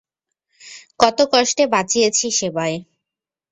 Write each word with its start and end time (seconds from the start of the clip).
কত 0.99 1.17
কষ্টে 1.31 1.63
বাঁচিয়েছি 1.73 2.27
সেবায়। 2.31 2.77